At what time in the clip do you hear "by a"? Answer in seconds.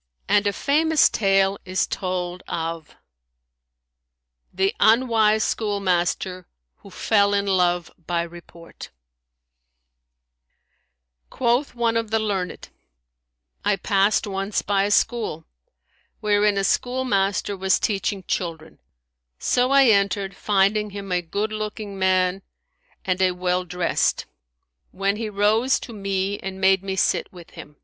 14.62-14.90